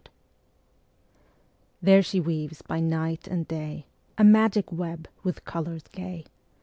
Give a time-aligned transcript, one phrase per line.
[0.03, 0.19] PART II
[1.83, 3.85] There she weaves by night and day
[4.17, 6.25] A magic web with colours gay.